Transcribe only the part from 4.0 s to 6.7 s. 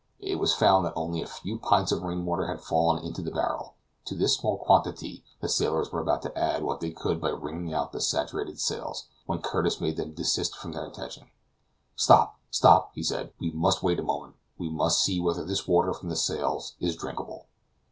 to this small quantity the sailors were about to add